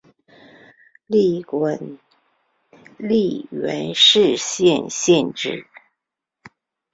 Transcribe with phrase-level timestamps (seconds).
[1.05, 1.77] 历官
[2.97, 5.63] 直隶元氏县知县。